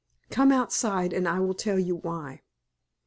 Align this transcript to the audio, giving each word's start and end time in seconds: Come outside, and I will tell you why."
Come 0.31 0.51
outside, 0.51 1.13
and 1.13 1.27
I 1.27 1.39
will 1.41 1.53
tell 1.53 1.77
you 1.77 1.93
why." 1.97 2.41